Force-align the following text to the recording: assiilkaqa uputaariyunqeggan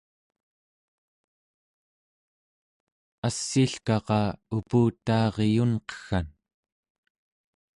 assiilkaqa 3.27 4.19
uputaariyunqeggan 4.57 6.27